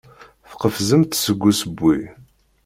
Tqefzemt 0.49 1.11
deg 1.25 1.41
usewwi. 1.49 1.97